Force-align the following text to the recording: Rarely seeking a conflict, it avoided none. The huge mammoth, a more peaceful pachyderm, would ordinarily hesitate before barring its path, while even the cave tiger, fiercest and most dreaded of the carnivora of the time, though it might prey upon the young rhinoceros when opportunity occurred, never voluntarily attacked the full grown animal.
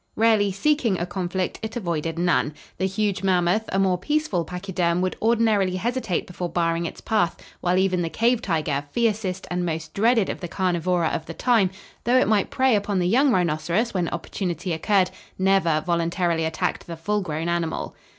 Rarely 0.15 0.51
seeking 0.51 0.97
a 0.99 1.05
conflict, 1.05 1.59
it 1.61 1.75
avoided 1.75 2.17
none. 2.17 2.55
The 2.79 2.87
huge 2.87 3.21
mammoth, 3.21 3.65
a 3.71 3.77
more 3.77 3.99
peaceful 3.99 4.43
pachyderm, 4.45 4.99
would 5.01 5.15
ordinarily 5.21 5.75
hesitate 5.75 6.25
before 6.25 6.49
barring 6.49 6.87
its 6.87 7.01
path, 7.01 7.37
while 7.59 7.77
even 7.77 8.01
the 8.01 8.09
cave 8.09 8.41
tiger, 8.41 8.83
fiercest 8.89 9.45
and 9.51 9.63
most 9.63 9.93
dreaded 9.93 10.27
of 10.27 10.39
the 10.39 10.47
carnivora 10.47 11.09
of 11.09 11.27
the 11.27 11.35
time, 11.35 11.69
though 12.05 12.17
it 12.17 12.27
might 12.27 12.49
prey 12.49 12.75
upon 12.75 12.97
the 12.97 13.07
young 13.07 13.31
rhinoceros 13.31 13.93
when 13.93 14.09
opportunity 14.09 14.73
occurred, 14.73 15.11
never 15.37 15.83
voluntarily 15.85 16.45
attacked 16.45 16.87
the 16.87 16.97
full 16.97 17.21
grown 17.21 17.47
animal. 17.47 17.95